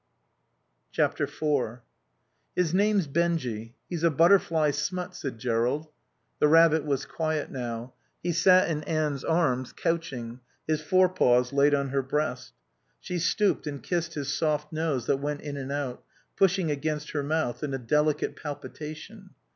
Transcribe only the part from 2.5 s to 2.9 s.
"His